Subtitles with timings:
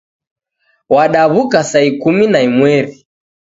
[0.93, 2.93] Wadaw'uka saa ikumi na imweri